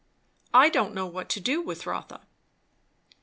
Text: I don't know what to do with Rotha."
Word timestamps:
I 0.55 0.69
don't 0.69 0.95
know 0.95 1.05
what 1.05 1.29
to 1.29 1.39
do 1.39 1.61
with 1.61 1.85
Rotha." 1.85 2.21